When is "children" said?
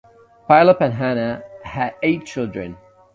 2.25-2.75